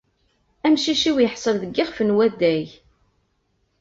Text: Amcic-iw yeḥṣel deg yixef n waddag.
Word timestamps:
Amcic-iw 0.65 1.15
yeḥṣel 1.19 1.55
deg 1.61 1.71
yixef 1.75 1.97
n 2.01 2.13
waddag. 2.15 2.67